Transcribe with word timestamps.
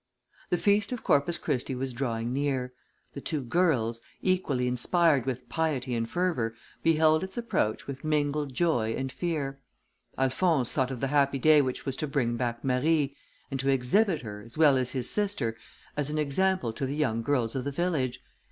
The 0.49 0.57
feast 0.57 0.91
of 0.91 1.03
Corpus 1.03 1.37
Christi 1.37 1.75
was 1.75 1.93
drawing 1.93 2.33
near; 2.33 2.73
the 3.13 3.21
two 3.21 3.41
girls, 3.43 4.01
equally 4.23 4.67
inspired 4.67 5.27
with 5.27 5.47
piety 5.47 5.93
and 5.93 6.09
fervour, 6.09 6.55
beheld 6.81 7.23
its 7.23 7.37
approach 7.37 7.85
with 7.85 8.03
mingled 8.03 8.51
joy 8.51 8.95
and 8.95 9.11
fear. 9.11 9.59
Alphonse 10.17 10.71
thought 10.71 10.89
of 10.89 11.01
the 11.01 11.09
happy 11.09 11.37
day 11.37 11.61
which 11.61 11.85
was 11.85 11.95
to 11.97 12.07
bring 12.07 12.35
back 12.35 12.63
Marie, 12.63 13.15
and 13.51 13.59
to 13.59 13.69
exhibit 13.69 14.23
her, 14.23 14.41
as 14.41 14.57
well 14.57 14.75
as 14.75 14.89
his 14.89 15.07
sister, 15.07 15.55
as 15.95 16.09
an 16.09 16.17
example 16.17 16.73
to 16.73 16.87
the 16.87 16.95
young 16.95 17.21
girls 17.21 17.53
of 17.53 17.63
the 17.63 17.69
village. 17.71 18.21